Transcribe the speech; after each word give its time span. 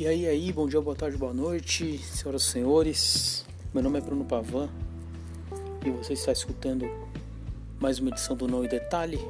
E 0.00 0.06
aí, 0.06 0.26
aí, 0.26 0.50
bom 0.50 0.66
dia, 0.66 0.80
boa 0.80 0.96
tarde, 0.96 1.18
boa 1.18 1.34
noite, 1.34 1.98
senhoras 1.98 2.44
e 2.44 2.46
senhores. 2.46 3.44
Meu 3.74 3.82
nome 3.82 3.98
é 3.98 4.00
Bruno 4.00 4.24
Pavan 4.24 4.66
e 5.84 5.90
você 5.90 6.14
está 6.14 6.32
escutando 6.32 6.86
mais 7.78 7.98
uma 7.98 8.08
edição 8.08 8.34
do 8.34 8.48
Não 8.48 8.64
e 8.64 8.68
Detalhe. 8.68 9.20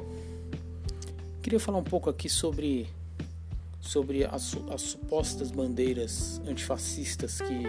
Queria 1.41 1.59
falar 1.59 1.77
um 1.77 1.83
pouco 1.83 2.09
aqui 2.09 2.29
sobre, 2.29 2.87
sobre 3.81 4.23
as, 4.23 4.55
as 4.73 4.81
supostas 4.81 5.51
bandeiras 5.51 6.39
antifascistas 6.47 7.41
que 7.41 7.63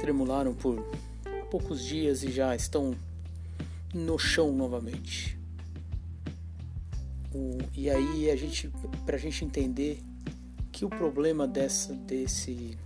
tremularam 0.00 0.54
por 0.54 0.84
poucos 1.48 1.84
dias 1.84 2.24
e 2.24 2.32
já 2.32 2.56
estão 2.56 2.92
no 3.94 4.18
chão 4.18 4.50
novamente. 4.50 5.38
O, 7.32 7.56
e 7.72 7.88
aí 7.88 8.28
a 8.32 8.34
gente, 8.34 8.68
para 9.06 9.14
a 9.14 9.20
gente 9.20 9.44
entender 9.44 10.00
que 10.78 10.84
o 10.84 10.88
problema 10.88 11.48
dessa, 11.48 11.92
desse, 11.92 12.78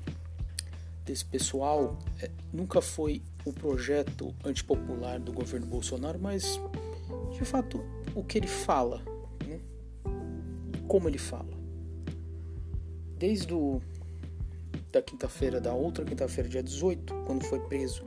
desse 1.04 1.26
pessoal 1.26 1.98
é, 2.22 2.30
nunca 2.50 2.80
foi 2.80 3.20
o 3.44 3.52
projeto 3.52 4.34
antipopular 4.42 5.20
do 5.20 5.30
governo 5.30 5.66
Bolsonaro, 5.66 6.18
mas 6.18 6.58
de 7.32 7.44
fato 7.44 7.84
o 8.14 8.24
que 8.24 8.38
ele 8.38 8.46
fala, 8.46 9.02
né? 9.46 9.60
como 10.88 11.06
ele 11.06 11.18
fala. 11.18 11.52
Desde 13.18 13.52
o, 13.52 13.82
da 14.90 15.02
quinta-feira, 15.02 15.60
da 15.60 15.74
outra 15.74 16.02
quinta-feira, 16.02 16.48
dia 16.48 16.62
18, 16.62 17.12
quando 17.26 17.44
foi 17.44 17.60
preso 17.60 18.04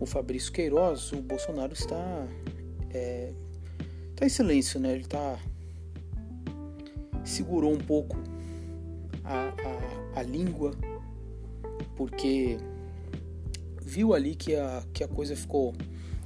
o 0.00 0.06
Fabrício 0.06 0.50
Queiroz, 0.50 1.12
o 1.12 1.22
Bolsonaro 1.22 1.72
está, 1.72 2.26
é, 2.90 3.32
está 4.10 4.26
em 4.26 4.28
silêncio, 4.28 4.80
né? 4.80 4.90
Ele 4.90 5.02
está 5.02 5.38
segurou 7.24 7.72
um 7.72 7.78
pouco 7.78 8.16
a, 9.24 9.48
a, 10.16 10.20
a 10.20 10.22
língua, 10.22 10.72
porque 11.96 12.58
viu 13.82 14.14
ali 14.14 14.34
que 14.34 14.54
a, 14.54 14.84
que 14.92 15.02
a 15.02 15.08
coisa 15.08 15.34
ficou, 15.34 15.74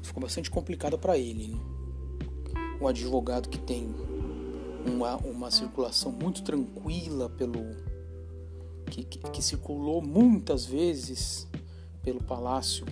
ficou 0.03 0.23
bastante 0.23 0.51
complicada 0.51 0.99
para 0.99 1.17
ele. 1.17 1.49
Né? 1.49 1.59
Um 2.81 2.89
advogado 2.89 3.49
que 3.49 3.59
tem 3.59 3.95
uma, 4.85 5.17
uma 5.19 5.51
circulação 5.51 6.11
muito 6.13 6.43
tranquila 6.43 7.29
pelo. 7.31 7.93
Que, 8.87 9.05
que, 9.05 9.19
que 9.19 9.43
circulou 9.43 10.03
muitas 10.03 10.67
vezes 10.67 11.49
pelo 12.03 12.23
palácio 12.23 12.85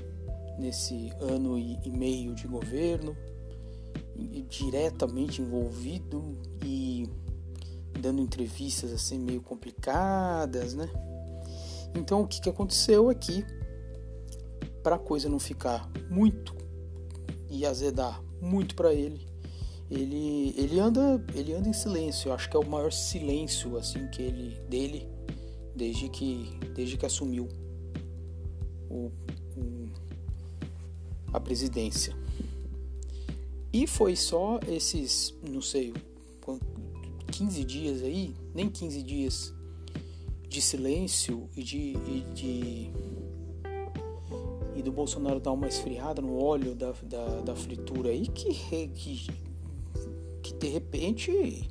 nesse 0.58 1.12
ano 1.20 1.58
e, 1.58 1.78
e 1.84 1.90
meio 1.90 2.34
de 2.34 2.46
governo, 2.46 3.16
e, 4.16 4.42
diretamente 4.48 5.42
envolvido 5.42 6.38
e 6.64 6.89
dando 8.00 8.20
entrevistas 8.20 8.92
assim 8.92 9.18
meio 9.18 9.40
complicadas, 9.40 10.74
né? 10.74 10.88
Então 11.94 12.22
o 12.22 12.26
que, 12.26 12.40
que 12.40 12.48
aconteceu 12.48 13.08
aqui 13.08 13.44
para 14.82 14.96
a 14.96 14.98
coisa 14.98 15.28
não 15.28 15.38
ficar 15.38 15.90
muito 16.08 16.54
e 17.50 17.66
azedar 17.66 18.22
muito 18.40 18.74
para 18.74 18.94
ele, 18.94 19.26
ele 19.90 20.54
ele 20.56 20.78
anda 20.78 21.22
ele 21.34 21.52
anda 21.52 21.68
em 21.68 21.72
silêncio. 21.72 22.28
Eu 22.28 22.34
acho 22.34 22.48
que 22.48 22.56
é 22.56 22.60
o 22.60 22.66
maior 22.66 22.92
silêncio 22.92 23.76
assim 23.76 24.08
que 24.08 24.22
ele 24.22 24.60
dele 24.68 25.08
desde 25.74 26.08
que 26.08 26.58
desde 26.74 26.96
que 26.96 27.06
assumiu 27.06 27.48
o, 28.88 29.10
o 29.56 29.88
a 31.32 31.40
presidência. 31.40 32.14
E 33.72 33.86
foi 33.86 34.16
só 34.16 34.58
esses, 34.66 35.34
não 35.48 35.62
sei, 35.62 35.94
15 37.40 37.64
dias 37.64 38.02
aí, 38.02 38.36
nem 38.54 38.68
15 38.68 39.02
dias 39.02 39.54
de 40.46 40.60
silêncio 40.60 41.48
e 41.56 41.62
de, 41.62 41.78
e 41.78 42.24
de 42.34 42.90
e 44.76 44.82
do 44.82 44.92
Bolsonaro 44.92 45.40
dar 45.40 45.52
uma 45.52 45.66
esfriada 45.66 46.20
no 46.20 46.38
óleo 46.38 46.74
da, 46.74 46.92
da, 47.02 47.40
da 47.40 47.56
fritura 47.56 48.10
aí 48.10 48.28
que, 48.28 48.52
que, 48.88 49.26
que 50.42 50.52
de 50.52 50.68
repente 50.68 51.66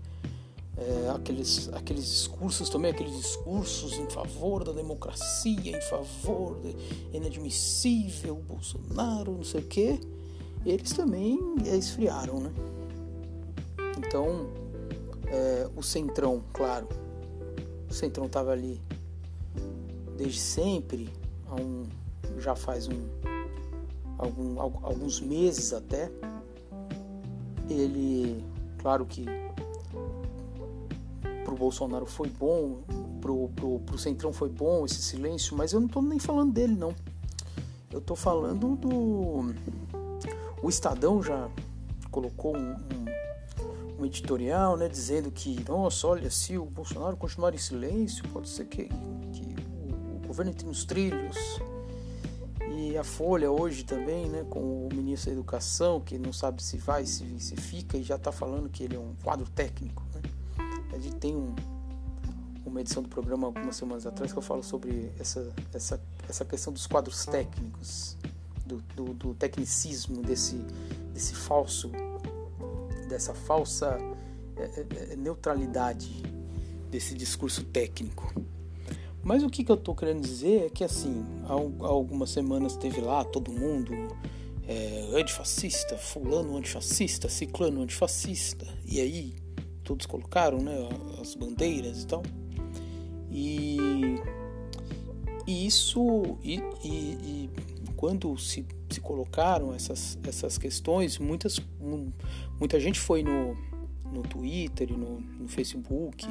é, 0.76 1.10
aqueles, 1.14 1.70
aqueles 1.72 2.06
discursos 2.06 2.68
também, 2.68 2.90
aqueles 2.90 3.16
discursos 3.16 3.94
em 3.94 4.10
favor 4.10 4.64
da 4.64 4.72
democracia, 4.72 5.78
em 5.78 5.82
favor 5.82 6.60
de 6.62 6.76
inadmissível 7.16 8.38
Bolsonaro, 8.38 9.34
não 9.34 9.44
sei 9.44 9.62
o 9.62 9.66
que, 9.66 10.00
eles 10.66 10.94
também 10.94 11.40
esfriaram, 11.64 12.40
né? 12.40 12.52
Então 14.00 14.59
é, 15.32 15.70
o 15.76 15.84
Centrão, 15.84 16.44
claro. 16.54 16.88
O 17.90 17.94
Centrão 17.94 18.26
estava 18.26 18.52
ali 18.52 18.82
desde 20.18 20.40
sempre, 20.40 21.10
um, 21.60 21.84
já 22.38 22.56
faz 22.56 22.88
um, 22.88 23.08
algum, 24.18 24.60
alguns 24.60 25.22
meses 25.22 25.74
até. 25.74 26.12
Ele, 27.70 28.44
claro 28.80 29.06
que 29.06 29.26
pro 31.46 31.56
Bolsonaro 31.56 32.06
foi 32.06 32.30
bom, 32.30 32.80
pro, 33.22 33.50
pro, 33.50 33.80
pro 33.80 33.98
Centrão 33.98 34.32
foi 34.34 34.50
bom 34.50 34.86
esse 34.86 35.02
silêncio, 35.02 35.56
mas 35.56 35.74
eu 35.74 35.80
não 35.80 35.88
estou 35.88 36.02
nem 36.02 36.20
falando 36.20 36.52
dele 36.52 36.76
não. 36.76 36.94
Eu 37.92 38.00
estou 38.00 38.16
falando 38.16 38.76
do. 38.76 39.56
O 40.62 40.70
Estadão 40.70 41.24
já 41.24 41.50
colocou 42.12 42.56
um, 42.56 42.72
um 42.72 42.99
um 44.00 44.06
editorial, 44.06 44.78
né, 44.78 44.88
dizendo 44.88 45.30
que, 45.30 45.64
nossa, 45.68 46.08
olha, 46.08 46.32
se 46.32 46.58
o 46.58 46.66
Bolsonaro 46.66 47.18
continuar 47.18 47.54
em 47.54 47.58
silêncio, 47.58 48.24
pode 48.30 48.48
ser 48.48 48.66
que, 48.66 48.86
que 48.86 49.56
o, 49.68 50.16
o 50.16 50.28
governo 50.28 50.52
entre 50.52 50.66
nos 50.66 50.86
trilhos. 50.86 51.38
E 52.72 52.98
a 52.98 53.04
Folha 53.04 53.52
hoje 53.52 53.84
também, 53.84 54.30
né, 54.30 54.46
com 54.50 54.88
o 54.88 54.90
ministro 54.94 55.32
da 55.32 55.34
Educação, 55.34 56.00
que 56.00 56.18
não 56.18 56.32
sabe 56.32 56.64
se 56.64 56.78
vai, 56.78 57.06
se, 57.06 57.40
se 57.40 57.56
fica, 57.58 57.98
e 57.98 58.04
já 58.04 58.16
está 58.16 58.32
falando 58.32 58.70
que 58.70 58.84
ele 58.84 58.96
é 58.96 59.00
um 59.00 59.14
quadro 59.22 59.50
técnico. 59.50 60.02
Né? 60.14 60.22
A 60.94 61.00
gente 61.00 61.18
tem 61.18 61.36
um, 61.36 61.54
uma 62.66 62.80
edição 62.80 63.04
do 63.04 63.10
programa 63.10 63.48
algumas 63.48 63.76
semanas 63.76 64.06
atrás 64.06 64.32
que 64.32 64.38
eu 64.38 64.44
falo 64.44 64.64
sobre 64.64 65.12
essa, 65.20 65.52
essa, 65.74 66.02
essa 66.28 66.46
questão 66.46 66.72
dos 66.72 66.88
quadros 66.88 67.26
técnicos, 67.26 68.18
do, 68.66 68.78
do, 68.96 69.14
do 69.14 69.34
tecnicismo, 69.34 70.22
desse, 70.22 70.56
desse 71.12 71.34
falso 71.34 71.92
dessa 73.10 73.34
falsa 73.34 73.98
é, 74.56 74.62
é, 74.62 75.14
é, 75.14 75.16
neutralidade 75.16 76.24
desse 76.90 77.14
discurso 77.14 77.64
técnico. 77.66 78.34
Mas 79.22 79.44
o 79.44 79.50
que, 79.50 79.64
que 79.64 79.72
eu 79.72 79.76
estou 79.76 79.94
querendo 79.94 80.22
dizer 80.22 80.68
é 80.68 80.70
que 80.70 80.84
assim, 80.84 81.26
há, 81.44 81.52
algumas 81.86 82.30
semanas 82.30 82.78
teve 82.78 83.02
lá 83.02 83.26
todo 83.26 83.52
mundo 83.52 83.94
é, 84.68 85.10
antifascista, 85.14 85.98
fulano 85.98 86.56
antifascista, 86.56 87.28
ciclano 87.28 87.82
antifascista, 87.82 88.66
e 88.86 89.02
aí 89.02 89.36
todos 89.84 90.06
colocaram 90.06 90.60
né, 90.60 90.88
as 91.20 91.36
bandeiras 91.36 92.04
e 92.04 92.08
tal. 92.08 92.24
E, 93.32 93.78
e 95.46 95.66
isso, 95.68 96.38
e, 96.44 96.62
e, 96.84 96.90
e 96.90 97.50
quando 98.00 98.38
se 98.38 98.66
se 98.90 99.02
colocaram 99.02 99.76
essas, 99.76 100.18
essas 100.24 100.58
questões, 100.58 101.20
muitas, 101.20 101.60
muita 102.58 102.80
gente 102.80 102.98
foi 102.98 103.24
no, 103.24 103.58
no 104.10 104.22
Twitter 104.24 104.90
e 104.90 104.94
no, 104.94 105.20
no 105.20 105.50
Facebook 105.50 106.26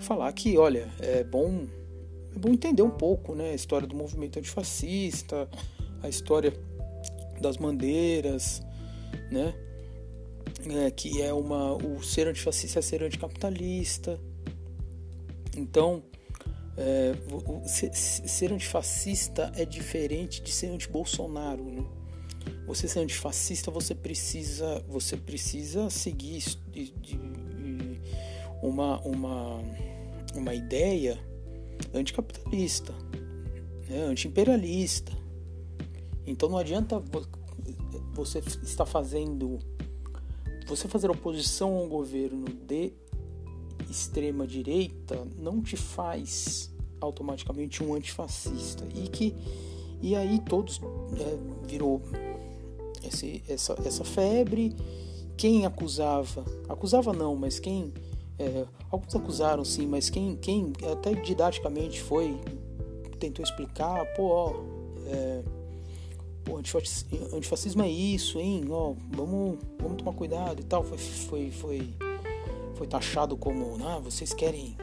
falar 0.00 0.32
que, 0.32 0.56
olha, 0.56 0.88
é 0.98 1.22
bom, 1.22 1.66
é 2.34 2.38
bom 2.38 2.48
entender 2.48 2.80
um 2.80 2.90
pouco 2.90 3.34
né, 3.34 3.50
a 3.50 3.54
história 3.54 3.86
do 3.86 3.94
movimento 3.94 4.38
antifascista, 4.38 5.46
a 6.02 6.08
história 6.08 6.58
das 7.38 7.58
bandeiras, 7.58 8.62
né? 9.30 9.54
É, 10.70 10.90
que 10.90 11.20
é 11.20 11.34
uma 11.34 11.74
o 11.74 12.02
ser 12.02 12.26
antifascista 12.26 12.78
é 12.78 12.82
ser 12.82 13.02
anticapitalista. 13.02 14.18
Então, 15.54 16.02
é, 16.78 17.12
ser 17.66 18.52
antifascista 18.52 19.52
é 19.56 19.64
diferente 19.64 20.40
de 20.40 20.52
ser 20.52 20.68
anti-Bolsonaro. 20.68 21.64
Né? 21.64 21.84
Você 22.66 22.86
ser 22.86 23.00
antifascista, 23.00 23.70
você 23.70 23.94
precisa, 23.94 24.84
você 24.88 25.16
precisa 25.16 25.90
seguir 25.90 26.44
de, 26.70 26.92
de, 26.92 27.20
uma, 28.62 29.00
uma, 29.00 29.60
uma 30.34 30.54
ideia 30.54 31.18
anticapitalista, 31.92 32.94
né? 33.88 34.02
anti-imperialista. 34.04 35.12
Então 36.24 36.48
não 36.48 36.58
adianta 36.58 37.02
você 38.12 38.38
estar 38.38 38.86
fazendo, 38.86 39.58
você 40.66 40.86
fazer 40.86 41.10
oposição 41.10 41.76
a 41.76 41.82
um 41.82 41.88
governo 41.88 42.44
de 42.44 42.92
extrema 43.90 44.46
direita 44.46 45.26
não 45.38 45.62
te 45.62 45.76
faz 45.76 46.70
automaticamente 47.00 47.82
um 47.82 47.94
antifascista. 47.94 48.84
E 48.94 49.08
que 49.08 49.34
e 50.00 50.14
aí 50.14 50.38
todos 50.40 50.80
é, 51.18 51.66
virou 51.66 52.00
esse, 53.02 53.42
essa, 53.48 53.76
essa 53.84 54.04
febre. 54.04 54.74
Quem 55.36 55.66
acusava 55.66 56.44
acusava 56.68 57.12
não 57.12 57.36
mas 57.36 57.58
quem 57.58 57.92
É, 58.40 58.66
alguns 58.88 59.16
acusaram 59.16 59.64
sim, 59.64 59.84
mas 59.84 60.08
quem, 60.08 60.36
quem 60.36 60.72
até 60.92 61.12
didaticamente 61.12 62.00
foi, 62.00 62.40
tentou 63.18 63.44
explicar, 63.44 64.06
pô, 64.14 64.28
ó, 64.28 64.54
é, 65.08 65.42
antifascismo 67.34 67.82
é 67.82 67.90
isso, 67.90 68.38
hein, 68.38 68.64
ó, 68.70 68.94
vamos, 69.10 69.58
vamos 69.82 69.96
tomar 69.96 70.12
cuidado 70.12 70.60
e 70.60 70.64
tal, 70.64 70.84
foi, 70.84 70.98
foi, 70.98 71.50
foi, 71.50 71.94
foi 72.78 72.86
taxado 72.86 73.36
como, 73.36 73.76
ah, 73.84 73.98
vocês 73.98 74.32
querem, 74.32 74.76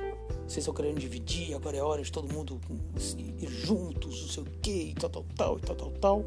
vocês 0.46 0.58
estão 0.58 0.74
querendo 0.74 1.00
dividir, 1.00 1.56
agora 1.56 1.78
é 1.78 1.82
hora 1.82 2.04
de 2.04 2.12
todo 2.12 2.32
mundo 2.32 2.60
ir 3.18 3.48
juntos, 3.48 4.22
não 4.22 4.28
sei 4.28 4.44
o 4.44 4.46
que, 4.62 4.90
e 4.90 4.94
tal, 4.94 5.10
tal, 5.10 5.26
tal, 5.34 5.58
e 5.58 5.62
tal, 5.62 5.76
tal, 5.76 5.92
tal. 5.92 6.26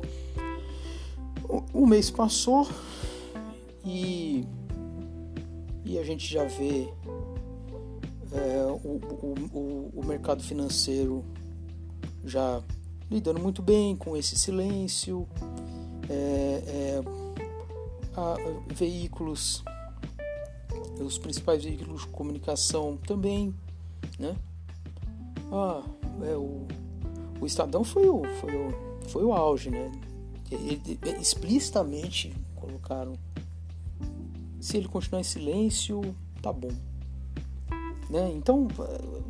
O, 1.47 1.83
o 1.83 1.87
mês 1.87 2.11
passou 2.11 2.67
e, 3.85 4.47
e 5.85 5.99
a 5.99 6.03
gente 6.03 6.27
já 6.27 6.45
vê 6.45 6.89
é, 8.33 8.65
o, 8.67 8.99
o, 9.53 9.91
o, 9.95 10.07
mercado 10.07 10.43
financeiro 10.43 11.23
já 12.25 12.63
lidando 13.11 13.41
muito 13.41 13.61
bem 13.61 13.95
com 13.95 14.17
esse 14.17 14.39
silêncio, 14.39 15.29
é, 16.09 16.63
é, 16.67 17.03
a, 18.17 18.37
veículos, 18.75 19.63
os 21.03 21.19
principais 21.19 21.65
veículos 21.65 22.03
de 22.03 22.09
comunicação 22.09 22.97
também, 22.97 23.55
né? 24.19 24.37
Ah, 25.53 25.83
é, 26.23 26.37
o, 26.37 26.67
o 27.41 27.47
Estadão 27.47 27.85
foi 27.85 28.09
o, 28.09 28.23
foi 28.41 28.55
o, 28.55 29.09
foi 29.09 29.25
o 29.25 29.33
auge, 29.33 29.71
né? 29.71 29.91
Ele, 30.51 30.99
explicitamente 31.21 32.35
colocaram 32.57 33.15
se 34.61 34.77
ele 34.77 34.89
continuar 34.89 35.21
em 35.21 35.25
silêncio, 35.25 36.01
tá 36.43 36.53
bom. 36.53 36.73
Né? 38.11 38.33
Então, 38.35 38.67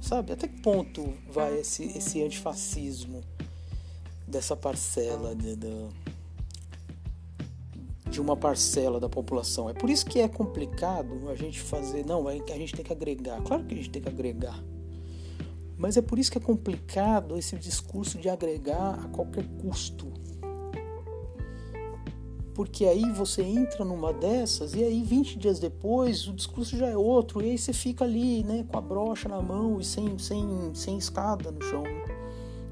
sabe, 0.00 0.32
até 0.32 0.46
que 0.46 0.60
ponto 0.60 1.12
vai 1.30 1.58
esse, 1.58 1.84
esse 1.84 2.22
antifascismo 2.22 3.22
dessa 4.26 4.56
parcela 4.56 5.34
de, 5.34 5.56
de, 5.56 5.88
de, 8.10 8.20
uma 8.20 8.36
parcela 8.36 8.98
da 8.98 9.08
população? 9.08 9.68
É 9.68 9.72
por 9.72 9.90
isso 9.90 10.06
que 10.06 10.20
é 10.20 10.28
complicado 10.28 11.28
a 11.28 11.34
gente 11.34 11.60
fazer. 11.60 12.04
Não, 12.04 12.26
a 12.28 12.32
gente 12.32 12.74
tem 12.74 12.84
que 12.84 12.92
agregar. 12.92 13.40
Claro 13.42 13.64
que 13.64 13.74
a 13.74 13.76
gente 13.76 13.90
tem 13.90 14.02
que 14.02 14.08
agregar. 14.08 14.62
Mas 15.76 15.96
é 15.96 16.02
por 16.02 16.18
isso 16.18 16.30
que 16.30 16.38
é 16.38 16.40
complicado 16.40 17.36
esse 17.36 17.56
discurso 17.56 18.18
de 18.18 18.28
agregar 18.28 18.94
a 19.04 19.08
qualquer 19.08 19.46
custo 19.60 20.12
porque 22.58 22.86
aí 22.86 23.08
você 23.12 23.40
entra 23.40 23.84
numa 23.84 24.12
dessas 24.12 24.74
e 24.74 24.82
aí 24.82 25.00
20 25.00 25.38
dias 25.38 25.60
depois 25.60 26.26
o 26.26 26.32
discurso 26.32 26.76
já 26.76 26.88
é 26.88 26.96
outro 26.96 27.40
e 27.40 27.50
aí 27.50 27.56
você 27.56 27.72
fica 27.72 28.04
ali, 28.04 28.42
né, 28.42 28.66
com 28.66 28.76
a 28.76 28.80
brocha 28.80 29.28
na 29.28 29.40
mão 29.40 29.78
e 29.78 29.84
sem, 29.84 30.18
sem, 30.18 30.74
sem 30.74 30.98
escada 30.98 31.52
no 31.52 31.62
chão. 31.62 31.84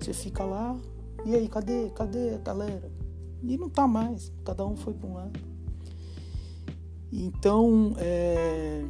Você 0.00 0.12
fica 0.12 0.42
lá 0.42 0.76
e 1.24 1.36
aí, 1.36 1.48
cadê? 1.48 1.88
Cadê 1.90 2.34
a 2.34 2.38
galera? 2.38 2.95
E 3.42 3.56
não 3.56 3.68
tá 3.68 3.86
mais, 3.86 4.32
cada 4.44 4.66
um 4.66 4.76
foi 4.76 4.94
para 4.94 5.08
um 5.08 5.14
lado. 5.14 5.40
Então, 7.12 7.94
é... 7.98 8.84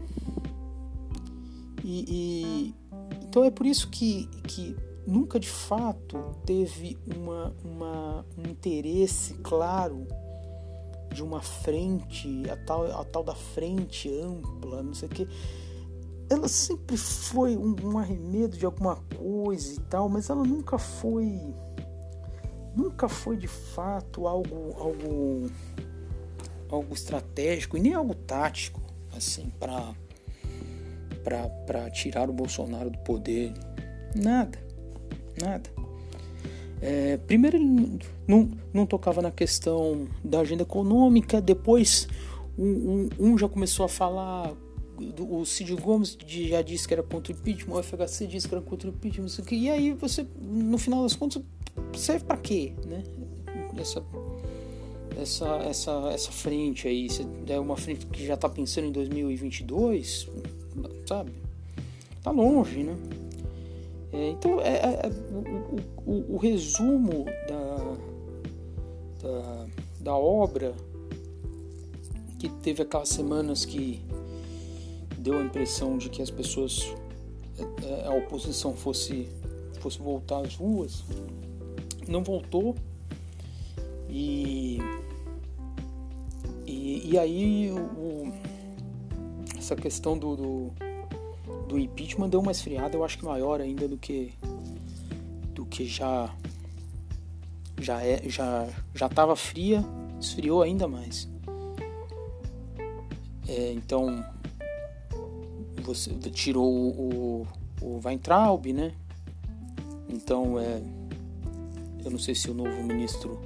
E, 1.84 2.04
e, 2.08 2.74
então 3.22 3.44
é 3.44 3.50
por 3.50 3.66
isso 3.66 3.88
que, 3.88 4.26
que 4.48 4.74
nunca 5.06 5.38
de 5.38 5.48
fato 5.48 6.18
teve 6.44 6.98
uma, 7.14 7.54
uma, 7.64 8.26
um 8.36 8.50
interesse 8.50 9.34
claro 9.34 10.06
de 11.12 11.22
uma 11.22 11.40
frente, 11.40 12.42
a 12.50 12.56
tal, 12.56 12.84
a 13.00 13.04
tal 13.04 13.22
da 13.22 13.34
frente 13.34 14.10
ampla, 14.20 14.82
não 14.82 14.94
sei 14.94 15.08
o 15.08 15.10
que. 15.10 15.28
Ela 16.28 16.48
sempre 16.48 16.96
foi 16.96 17.56
um, 17.56 17.76
um 17.84 17.98
arremedo 17.98 18.56
de 18.56 18.66
alguma 18.66 18.96
coisa 19.16 19.74
e 19.74 19.80
tal, 19.82 20.08
mas 20.08 20.28
ela 20.28 20.42
nunca 20.42 20.76
foi. 20.76 21.54
Nunca 22.76 23.08
foi 23.08 23.36
de 23.36 23.48
fato 23.48 24.26
algo, 24.26 24.74
algo, 24.78 25.50
algo 26.68 26.94
estratégico 26.94 27.76
e 27.76 27.80
nem 27.80 27.94
algo 27.94 28.14
tático, 28.14 28.82
assim, 29.16 29.50
para 29.58 29.94
para 31.64 31.90
tirar 31.90 32.30
o 32.30 32.32
Bolsonaro 32.32 32.88
do 32.88 32.98
poder. 32.98 33.52
Nada, 34.14 34.56
nada. 35.42 35.68
É, 36.80 37.16
primeiro 37.16 37.56
ele 37.56 37.98
não, 38.28 38.50
não 38.72 38.86
tocava 38.86 39.20
na 39.20 39.32
questão 39.32 40.06
da 40.22 40.40
agenda 40.40 40.62
econômica, 40.62 41.40
depois 41.40 42.06
um, 42.56 42.64
um, 42.68 43.08
um 43.18 43.38
já 43.38 43.48
começou 43.48 43.84
a 43.84 43.88
falar, 43.88 44.52
o 45.18 45.44
Cid 45.44 45.74
Gomes 45.74 46.16
já 46.26 46.62
disse 46.62 46.86
que 46.86 46.94
era 46.94 47.02
contra 47.02 47.32
o 47.32 47.36
impeachment, 47.36 47.74
o 47.74 47.82
FHC 47.82 48.26
disse 48.26 48.48
que 48.48 48.54
era 48.54 48.62
contra 48.62 48.88
o 48.88 48.92
impeachment, 48.92 49.28
e 49.50 49.70
aí 49.70 49.92
você, 49.92 50.26
no 50.40 50.78
final 50.78 51.02
das 51.02 51.16
contas, 51.16 51.42
serve 51.96 52.24
para 52.24 52.36
quê, 52.36 52.72
né? 52.84 53.02
Essa, 53.78 54.02
essa, 55.20 55.46
essa, 55.64 55.92
essa 56.12 56.32
frente 56.32 56.88
aí, 56.88 57.08
é 57.48 57.58
uma 57.58 57.76
frente 57.76 58.06
que 58.06 58.24
já 58.24 58.34
está 58.34 58.48
pensando 58.48 58.86
em 58.86 58.92
2022, 58.92 60.28
sabe? 61.06 61.32
Tá 62.22 62.30
longe, 62.30 62.82
né? 62.82 62.96
É, 64.12 64.30
então, 64.30 64.60
é, 64.60 64.76
é, 64.76 65.00
é 65.04 65.10
o, 66.06 66.10
o, 66.10 66.34
o, 66.34 66.36
resumo 66.38 67.24
da, 67.48 67.96
da, 69.22 69.66
da, 70.00 70.16
obra, 70.16 70.74
que 72.38 72.48
teve 72.48 72.82
aquelas 72.82 73.08
semanas 73.08 73.64
que 73.64 74.00
deu 75.18 75.38
a 75.38 75.42
impressão 75.42 75.98
de 75.98 76.08
que 76.08 76.22
as 76.22 76.30
pessoas, 76.30 76.94
é, 77.58 77.86
é, 77.86 78.06
a 78.06 78.14
oposição 78.14 78.74
fosse, 78.74 79.28
fosse 79.80 79.98
voltar 79.98 80.40
às 80.40 80.54
ruas, 80.54 81.04
não 82.08 82.22
voltou. 82.22 82.74
E, 84.08 84.78
e, 86.64 87.10
e 87.10 87.18
aí 87.18 87.70
o, 87.70 88.32
essa 89.58 89.76
questão 89.76 90.16
do, 90.16 90.36
do 90.36 90.72
do 91.66 91.78
impeachment 91.78 92.28
deu 92.28 92.40
uma 92.40 92.52
esfriada, 92.52 92.96
eu 92.96 93.04
acho 93.04 93.18
que 93.18 93.24
maior 93.24 93.60
ainda 93.60 93.88
do 93.88 93.96
que 93.96 94.32
do 95.52 95.66
que 95.66 95.84
já 95.84 96.32
já 97.78 98.02
é 98.02 98.28
já 98.28 98.68
já 98.94 99.06
estava 99.06 99.34
fria, 99.36 99.84
esfriou 100.20 100.62
ainda 100.62 100.86
mais. 100.86 101.28
É, 103.48 103.72
então 103.72 104.24
você 105.82 106.12
tirou 106.30 106.68
o, 106.68 107.46
o 107.80 108.00
Weintraub, 108.04 108.72
né? 108.72 108.92
Então 110.08 110.58
é 110.58 110.80
eu 112.06 112.10
não 112.10 112.18
sei 112.18 112.34
se 112.34 112.50
o 112.50 112.54
novo 112.54 112.82
ministro 112.82 113.38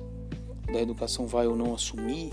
da 0.72 0.80
Educação 0.80 1.26
vai 1.26 1.46
ou 1.48 1.56
não 1.56 1.74
assumir 1.74 2.30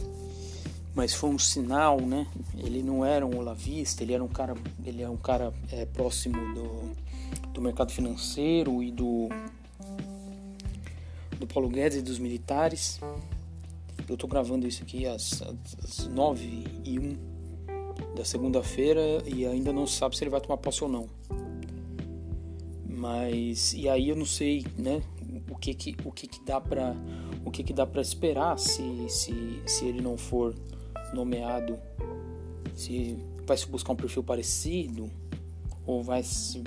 mas 0.98 1.14
foi 1.14 1.30
um 1.30 1.38
sinal, 1.38 2.02
né? 2.02 2.26
Ele 2.58 2.82
não 2.82 3.06
era 3.06 3.24
um 3.24 3.38
olavista, 3.38 4.02
ele 4.02 4.14
era 4.14 4.24
um 4.24 4.28
cara, 4.28 4.56
ele 4.84 5.04
é 5.04 5.08
um 5.08 5.16
cara 5.16 5.54
é, 5.72 5.86
próximo 5.86 6.36
do, 6.56 7.52
do 7.54 7.62
mercado 7.62 7.92
financeiro 7.92 8.82
e 8.82 8.90
do 8.90 9.30
do 11.38 11.46
Paulo 11.46 11.70
Guedes 11.70 12.00
e 12.00 12.02
dos 12.02 12.18
militares. 12.18 13.00
Eu 14.10 14.16
estou 14.16 14.28
gravando 14.28 14.68
isso 14.68 14.82
aqui 14.82 15.06
às, 15.06 15.44
às 15.84 16.08
9 16.08 16.64
e 16.84 16.98
1 16.98 17.16
da 18.16 18.26
segunda-feira 18.26 19.22
e 19.24 19.46
ainda 19.46 19.72
não 19.72 19.86
sabe 19.86 20.18
se 20.18 20.24
ele 20.24 20.32
vai 20.32 20.42
tomar 20.42 20.58
posse 20.58 20.84
ou 20.84 20.90
não. 20.90 21.08
Mas 22.90 23.72
e 23.76 23.88
aí 23.88 24.10
eu 24.10 24.16
não 24.16 24.26
sei, 24.26 24.66
né? 24.76 25.04
Que 25.60 25.74
que 25.74 25.96
o 26.06 26.12
que 26.12 26.28
que 26.28 26.44
dá 26.46 26.62
para 26.62 26.96
o 27.44 27.52
que 27.52 27.64
que 27.64 27.74
dá 27.74 27.86
para 27.86 28.02
esperar 28.02 28.58
se 28.60 29.10
se 29.10 29.62
se 29.66 29.86
ele 29.86 30.02
não 30.02 30.18
for 30.18 30.54
nomeado, 31.14 31.78
se 32.76 33.18
vai 33.46 33.58
se 33.58 33.68
buscar 33.68 33.94
um 33.94 33.96
perfil 33.96 34.24
parecido? 34.24 35.10
Ou 35.86 36.04
vai 36.04 36.22
se 36.22 36.62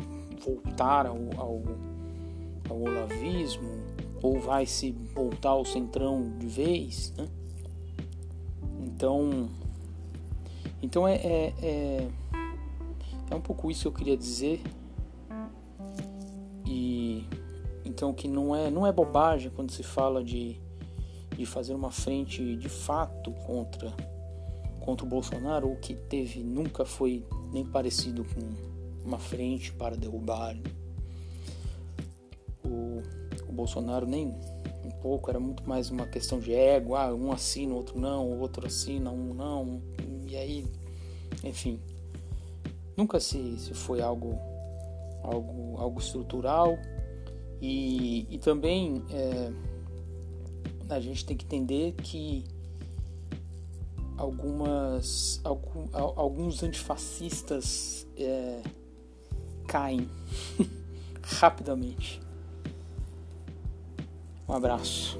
voltar 0.45 1.07
ao, 1.07 1.19
ao, 1.37 1.63
ao 2.69 2.81
olavismo? 2.81 3.69
Ou 4.23 4.39
vai 4.39 4.67
se 4.67 4.93
voltar 5.15 5.51
ao 5.51 5.65
centrão 5.65 6.37
de 6.39 6.47
vez, 6.47 7.13
né? 7.17 7.29
Então, 8.83 9.49
então 10.83 11.09
é, 11.09 11.15
é, 11.15 11.55
é, 11.63 12.09
é 13.31 13.35
um 13.35 13.41
pouco 13.41 13.71
isso 13.71 13.83
que 13.83 13.89
eu 13.89 13.93
queria 13.93 14.17
dizer. 14.17 14.61
E 16.67 17.00
então 17.91 18.15
que 18.15 18.29
não 18.29 18.55
é 18.55 18.71
não 18.71 18.87
é 18.87 18.93
bobagem 18.93 19.51
quando 19.51 19.71
se 19.73 19.83
fala 19.83 20.23
de, 20.23 20.57
de 21.37 21.45
fazer 21.45 21.75
uma 21.75 21.91
frente 21.91 22.57
de 22.57 22.69
fato 22.69 23.33
contra 23.47 23.93
contra 24.81 25.05
o 25.05 25.09
Bolsonaro, 25.09 25.71
o 25.71 25.77
que 25.77 25.95
teve 25.95 26.43
nunca 26.43 26.85
foi 26.85 27.25
nem 27.53 27.65
parecido 27.65 28.25
com 28.25 28.41
uma 29.05 29.19
frente 29.19 29.73
para 29.73 29.97
derrubar 29.97 30.57
o, 32.65 33.03
o 33.49 33.53
Bolsonaro, 33.53 34.07
nem 34.07 34.29
um 34.85 34.91
pouco, 35.03 35.31
era 35.31 35.39
muito 35.39 35.69
mais 35.69 35.91
uma 35.91 36.07
questão 36.07 36.41
de 36.41 36.55
ego, 36.55 36.95
ah, 36.95 37.15
um 37.15 37.31
assina, 37.31 37.75
outro 37.75 37.99
não, 37.99 38.27
o 38.27 38.41
outro 38.41 38.67
assina, 38.67 39.11
um 39.11 39.35
não, 39.35 39.83
e 40.27 40.37
aí, 40.37 40.67
enfim. 41.45 41.79
nunca 42.97 43.21
se, 43.21 43.59
se 43.59 43.75
foi 43.75 44.01
algo, 44.01 44.39
algo, 45.23 45.77
algo 45.79 46.01
estrutural. 46.01 46.79
E, 47.61 48.27
e 48.31 48.39
também 48.39 49.05
é, 49.11 49.53
a 50.89 51.01
gente 51.01 51.25
tem 51.25 51.37
que 51.37 51.45
entender 51.45 51.93
que 51.93 52.45
algumas 54.17 55.41
algum, 55.45 55.89
alguns 55.93 56.63
antifascistas 56.63 58.07
é, 58.17 58.63
caem 59.67 60.09
rapidamente. 61.23 62.21
Um 64.49 64.55
abraço. 64.55 65.19